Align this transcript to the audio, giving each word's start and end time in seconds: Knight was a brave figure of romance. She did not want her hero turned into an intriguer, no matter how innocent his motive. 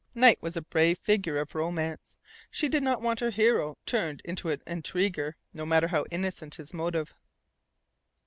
Knight 0.15 0.41
was 0.41 0.57
a 0.57 0.63
brave 0.63 0.97
figure 0.97 1.37
of 1.37 1.53
romance. 1.53 2.17
She 2.49 2.67
did 2.67 2.81
not 2.81 3.03
want 3.03 3.19
her 3.19 3.29
hero 3.29 3.77
turned 3.85 4.19
into 4.25 4.49
an 4.49 4.63
intriguer, 4.65 5.35
no 5.53 5.63
matter 5.63 5.89
how 5.89 6.07
innocent 6.09 6.55
his 6.55 6.73
motive. 6.73 7.13